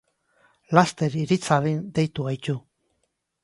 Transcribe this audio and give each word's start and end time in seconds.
Laster 0.77 1.13
irits 1.21 1.41
dadin 1.51 1.79
deitu 1.99 2.29
gaitu. 2.31 2.59